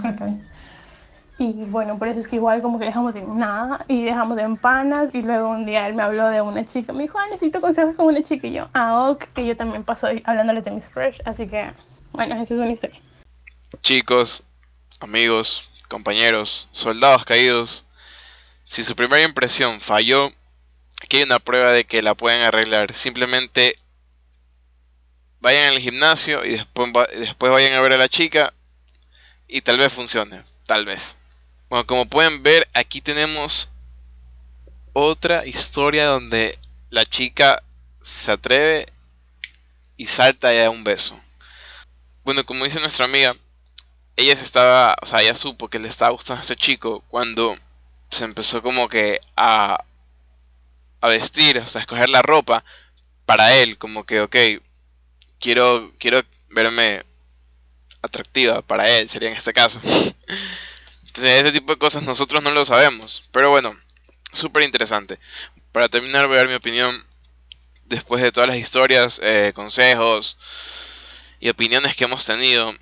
y 1.38 1.52
bueno, 1.52 1.98
por 1.98 2.08
eso 2.08 2.20
es 2.20 2.28
que 2.28 2.36
igual 2.36 2.62
como 2.62 2.78
que 2.80 2.86
dejamos 2.86 3.16
en 3.16 3.38
nada 3.38 3.86
y 3.88 4.04
dejamos 4.04 4.38
en 4.38 4.56
panas. 4.58 5.10
Y 5.14 5.24
luego 5.24 5.50
un 5.50 5.66
día 5.66 5.88
él 5.88 5.96
me 5.96 6.04
habló 6.04 6.28
de 6.28 6.42
una 6.42 6.66
chica, 6.66 6.94
me 6.94 7.04
dijo, 7.04 7.18
ah, 7.18 7.28
necesito 7.28 7.60
consejos 7.60 7.96
con 7.96 8.06
una 8.08 8.24
chica 8.24 8.48
y 8.48 8.54
yo, 8.54 8.70
ah, 8.74 9.10
ok, 9.10 9.26
que 9.34 9.46
yo 9.46 9.58
también 9.58 9.84
paso 9.84 10.08
hablándole 10.26 10.62
de 10.62 10.72
mis 10.72 10.88
crush, 10.88 11.20
así 11.26 11.48
que 11.48 11.74
bueno, 12.12 12.36
esa 12.36 12.54
es 12.54 12.60
una 12.60 12.72
historia. 12.72 13.00
Chicos, 13.82 14.44
amigos, 15.00 15.68
compañeros, 15.88 16.68
soldados 16.72 17.26
caídos, 17.26 17.84
si 18.66 18.84
su 18.84 18.96
primera 18.96 19.24
impresión 19.24 19.82
falló, 19.82 20.32
aquí 21.02 21.18
hay 21.18 21.24
una 21.24 21.40
prueba 21.40 21.72
de 21.72 21.86
que 21.86 22.04
la 22.04 22.16
pueden 22.16 22.44
arreglar, 22.44 22.94
simplemente 22.94 23.80
vayan 25.40 25.74
al 25.74 25.80
gimnasio 25.80 26.46
y 26.46 26.52
después, 26.52 26.92
después 27.18 27.52
vayan 27.52 27.74
a 27.74 27.82
ver 27.82 27.94
a 27.94 27.98
la 27.98 28.08
chica 28.08 28.54
y 29.48 29.62
tal 29.62 29.78
vez 29.78 29.92
funcione, 29.92 30.44
tal 30.66 30.86
vez. 30.86 31.18
Bueno, 31.74 31.88
como 31.88 32.06
pueden 32.06 32.44
ver, 32.44 32.70
aquí 32.76 33.02
tenemos 33.02 33.68
otra 34.94 35.48
historia 35.48 36.06
donde 36.06 36.60
la 36.92 37.04
chica 37.04 37.64
se 38.00 38.32
atreve 38.32 38.86
y 39.98 40.06
salta 40.06 40.54
y 40.54 40.60
da 40.60 40.70
un 40.70 40.84
beso. 40.84 41.20
Bueno, 42.24 42.46
como 42.46 42.66
dice 42.66 42.80
nuestra 42.80 43.06
amiga, 43.06 43.36
ella 44.16 44.34
estaba, 44.34 44.96
o 45.02 45.08
sea, 45.08 45.24
ella 45.24 45.34
supo 45.34 45.68
que 45.68 45.80
le 45.80 45.88
estaba 45.88 46.12
gustando 46.12 46.42
a 46.42 46.44
este 46.44 46.56
chico 46.56 47.04
cuando 47.08 47.58
se 48.12 48.24
empezó 48.24 48.62
como 48.62 48.88
que 48.88 49.20
a, 49.36 49.84
a 51.02 51.10
vestir, 51.10 51.58
o 51.58 51.66
sea, 51.66 51.80
a 51.80 51.82
escoger 51.82 52.10
la 52.10 52.22
ropa 52.22 52.64
para 53.26 53.56
él, 53.56 53.80
como 53.80 54.04
que, 54.04 54.22
ok, 54.22 54.36
quiero, 55.40 55.92
quiero 55.98 56.22
verme 56.52 57.04
atractiva 58.04 58.62
para 58.62 58.88
él, 58.92 59.10
sería 59.10 59.30
en 59.32 59.38
este 59.38 59.54
caso. 59.54 59.82
Ese 61.16 61.52
tipo 61.52 61.74
de 61.74 61.80
cosas 61.80 62.04
nosotros 62.04 62.42
no 62.42 62.52
lo 62.52 62.66
sabemos, 62.66 63.24
pero 63.32 63.50
bueno, 63.50 63.76
súper 64.32 64.64
interesante. 64.64 65.20
Para 65.72 65.90
terminar, 65.90 66.28
voy 66.28 66.36
a 66.36 66.40
dar 66.40 66.48
mi 66.48 66.56
opinión 66.56 67.06
después 67.86 68.22
de 68.22 68.32
todas 68.32 68.50
las 68.50 68.58
historias, 68.58 69.20
eh, 69.24 69.52
consejos 69.54 70.38
y 71.40 71.50
opiniones 71.50 71.96
que 71.96 72.06
hemos 72.06 72.26
tenido. 72.26 72.74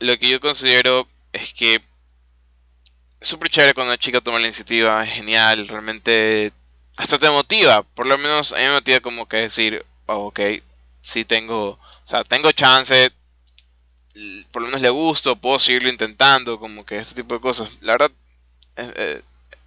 Lo 0.00 0.18
que 0.18 0.28
yo 0.28 0.40
considero 0.40 1.08
es 1.32 1.52
que 1.52 1.82
es 3.20 3.28
súper 3.28 3.50
chévere 3.50 3.74
cuando 3.74 3.92
una 3.92 3.98
chica 3.98 4.20
toma 4.20 4.40
la 4.40 4.46
iniciativa, 4.46 5.04
es 5.04 5.12
genial, 5.12 5.68
realmente 5.68 6.52
hasta 6.96 7.18
te 7.18 7.30
motiva, 7.30 7.82
por 7.82 8.06
lo 8.06 8.18
menos 8.18 8.52
a 8.52 8.56
mí 8.56 8.62
me 8.62 8.72
motiva 8.72 9.00
como 9.00 9.28
que 9.28 9.38
decir, 9.38 9.84
oh, 10.06 10.26
ok, 10.26 10.40
sí 11.02 11.24
tengo, 11.24 11.70
o 11.70 11.78
sea, 12.04 12.24
tengo 12.24 12.52
chance, 12.52 13.10
por 14.50 14.62
lo 14.62 14.68
menos 14.68 14.80
le 14.80 14.90
gusto, 14.90 15.36
puedo 15.36 15.58
seguirlo 15.58 15.88
intentando, 15.88 16.58
como 16.58 16.84
que 16.84 16.98
este 16.98 17.14
tipo 17.14 17.34
de 17.34 17.40
cosas. 17.40 17.70
La 17.80 17.92
verdad, 17.92 18.10
eh, 18.76 19.22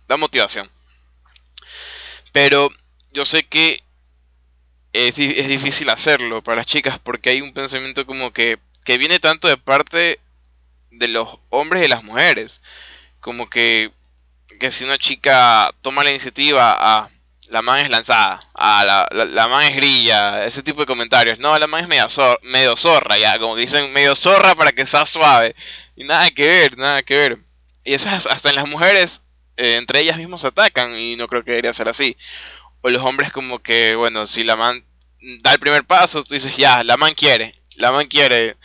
da 0.08 0.18
motivación. 0.18 0.70
Pero 2.32 2.70
yo 3.12 3.26
sé 3.26 3.44
que 3.44 3.84
es, 4.92 5.18
es, 5.18 5.48
difícil 5.48 5.90
hacerlo 5.90 6.44
para 6.44 6.58
las 6.58 6.68
chicas 6.68 7.00
porque 7.00 7.32
hay 7.32 7.42
un 7.42 7.54
pensamiento 7.54 8.06
como 8.06 8.32
que, 8.32 8.60
que 8.84 8.98
viene 8.98 9.20
tanto 9.20 9.48
de 9.48 9.58
parte 9.58 10.20
de 10.92 11.08
los 11.08 11.40
hombres 11.50 11.86
y 11.86 11.90
las 11.90 12.04
mujeres. 12.04 12.62
Como 13.20 13.50
que, 13.50 13.92
que 14.60 14.72
si 14.72 14.84
una 14.84 14.98
chica 14.98 15.74
toma 15.82 16.04
la 16.04 16.12
iniciativa 16.12 16.76
a 16.78 17.10
la 17.54 17.62
man 17.62 17.82
es 17.82 17.90
lanzada, 17.92 18.42
a 18.56 18.84
la, 18.84 19.26
la, 19.26 19.48
man 19.48 19.64
es 19.66 19.76
grilla, 19.76 20.44
ese 20.44 20.64
tipo 20.64 20.80
de 20.80 20.88
comentarios. 20.88 21.38
No, 21.38 21.58
la 21.60 21.68
man 21.68 21.82
es 21.82 21.88
medio, 21.88 22.08
medio 22.42 22.76
zorra, 22.76 23.16
ya, 23.20 23.38
como 23.38 23.56
dicen 23.56 23.94
medio 23.94 24.16
zorra 24.16 24.56
para 24.56 24.72
que 24.72 24.88
sea 24.88 25.06
suave. 25.06 25.56
Y 25.96 26.04
nada 26.04 26.32
que 26.32 26.48
ver, 26.48 26.78
nada 26.80 27.04
que 27.04 27.16
ver. 27.16 27.38
Y 27.84 27.94
esas 27.94 28.26
hasta 28.26 28.50
en 28.50 28.56
las 28.56 28.68
mujeres 28.68 29.22
eh, 29.56 29.76
entre 29.78 30.00
ellas 30.00 30.18
mismas 30.18 30.44
atacan 30.46 30.96
y 30.98 31.16
no 31.16 31.28
creo 31.28 31.44
que 31.44 31.52
debería 31.52 31.76
ser 31.76 31.90
así. 31.90 32.18
O 32.82 32.90
los 32.90 33.04
hombres 33.04 33.32
como 33.32 33.60
que, 33.60 33.94
bueno, 33.96 34.26
si 34.26 34.44
la 34.44 34.56
man 34.56 34.84
da 35.42 35.54
el 35.54 35.60
primer 35.60 35.86
paso, 35.86 36.24
tú 36.24 36.34
dices, 36.34 36.58
ya, 36.58 36.84
la 36.84 36.98
man 36.98 37.14
quiere, 37.14 37.62
la 37.76 37.92
man 37.92 38.08
quiere. 38.08 38.58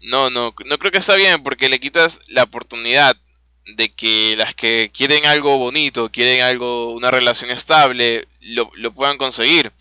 No, 0.00 0.28
no, 0.28 0.56
no 0.66 0.78
creo 0.78 0.90
que 0.90 0.98
está 0.98 1.14
bien 1.14 1.40
porque 1.44 1.68
le 1.68 1.78
quitas 1.78 2.18
la 2.26 2.42
oportunidad 2.42 3.16
de 3.66 3.92
que 3.92 4.34
las 4.36 4.54
que 4.54 4.90
quieren 4.92 5.26
algo 5.26 5.58
bonito, 5.58 6.10
quieren 6.10 6.42
algo, 6.42 6.92
una 6.92 7.10
relación 7.10 7.50
estable, 7.50 8.28
lo, 8.40 8.70
lo 8.74 8.92
puedan 8.92 9.18
conseguir. 9.18 9.72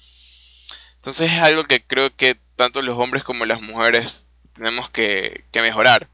Entonces 0.96 1.32
es 1.32 1.40
algo 1.40 1.66
que 1.66 1.84
creo 1.84 2.16
que 2.16 2.38
tanto 2.56 2.82
los 2.82 2.98
hombres 2.98 3.24
como 3.24 3.46
las 3.46 3.62
mujeres 3.62 4.28
tenemos 4.54 4.90
que, 4.90 5.44
que 5.52 5.62
mejorar 5.62 6.08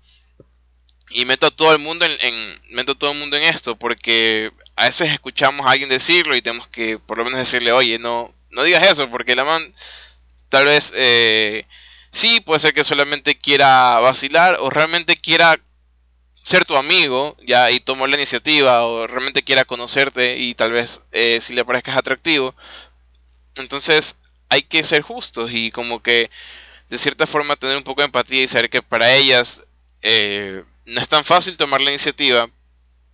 y 1.10 1.26
meto 1.26 1.48
a 1.48 1.52
todo 1.52 1.74
el 1.74 1.80
mundo 1.80 2.06
en, 2.06 2.62
meto 2.70 2.96
todo 2.96 3.12
el 3.12 3.18
mundo 3.18 3.36
en 3.38 3.44
esto 3.44 3.76
porque 3.76 4.52
a 4.76 4.86
veces 4.86 5.12
escuchamos 5.12 5.66
a 5.66 5.72
alguien 5.72 5.90
decirlo 5.90 6.36
y 6.36 6.42
tenemos 6.42 6.68
que 6.68 7.00
por 7.00 7.18
lo 7.18 7.26
menos 7.26 7.40
decirle 7.40 7.72
oye 7.72 8.00
no 8.00 8.34
no 8.52 8.64
digas 8.64 8.88
eso 8.88 9.10
porque 9.10 9.36
la 9.36 9.44
man 9.44 9.74
tal 10.50 10.66
vez 10.66 10.92
eh, 10.96 11.66
sí 12.12 12.42
puede 12.42 12.60
ser 12.60 12.74
que 12.74 12.84
solamente 12.84 13.36
quiera 13.36 14.00
vacilar 14.00 14.58
o 14.60 14.70
realmente 14.70 15.18
quiera 15.18 15.60
ser 16.44 16.66
tu 16.66 16.76
amigo 16.76 17.36
ya 17.46 17.70
y 17.72 17.80
tomar 17.80 18.10
la 18.10 18.18
iniciativa 18.18 18.86
o 18.86 19.08
realmente 19.08 19.44
quiera 19.44 19.66
conocerte 19.66 20.38
y 20.38 20.56
tal 20.56 20.72
vez 20.72 21.02
eh, 21.12 21.40
si 21.42 21.54
le 21.54 21.66
parezcas 21.66 21.98
atractivo 21.98 22.56
entonces 23.56 24.16
hay 24.50 24.64
que 24.64 24.84
ser 24.84 25.02
justos 25.02 25.52
y 25.54 25.72
como 25.72 26.02
que 26.02 26.30
de 26.90 26.98
cierta 26.98 27.28
forma 27.28 27.56
tener 27.56 27.78
un 27.78 27.84
poco 27.84 28.02
de 28.02 28.06
empatía 28.06 28.44
y 28.44 28.48
saber 28.48 28.70
que 28.70 28.82
para 28.82 29.14
ellas 29.14 29.64
eh, 30.02 30.64
no 30.86 31.02
es 31.02 31.08
tan 31.08 31.24
fácil 31.24 31.58
tomar 31.58 31.82
la 31.82 31.92
iniciativa 31.92 32.50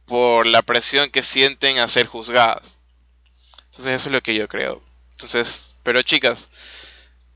por 0.05 0.45
la 0.47 0.61
presión 0.61 1.09
que 1.09 1.23
sienten 1.23 1.79
a 1.79 1.87
ser 1.87 2.07
juzgadas. 2.07 2.77
Entonces 3.71 3.95
eso 3.95 4.09
es 4.09 4.13
lo 4.13 4.21
que 4.21 4.35
yo 4.35 4.47
creo. 4.47 4.81
Entonces, 5.11 5.75
pero 5.83 6.01
chicas, 6.03 6.49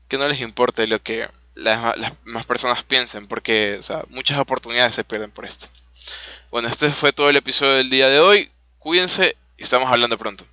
que 0.08 0.16
no 0.16 0.28
les 0.28 0.40
importe 0.40 0.86
lo 0.86 1.02
que 1.02 1.28
las, 1.54 1.96
más 2.24 2.46
personas 2.46 2.82
piensen, 2.82 3.26
porque 3.28 3.80
muchas 4.08 4.38
oportunidades 4.38 4.94
se 4.94 5.04
pierden 5.04 5.30
por 5.30 5.44
esto. 5.44 5.68
Bueno, 6.50 6.66
este 6.68 6.90
fue 6.90 7.12
todo 7.12 7.30
el 7.30 7.36
episodio 7.36 7.74
del 7.74 7.90
día 7.90 8.08
de 8.08 8.18
hoy. 8.18 8.50
Cuídense 8.80 9.36
y 9.56 9.62
estamos 9.62 9.88
hablando 9.88 10.18
pronto. 10.18 10.44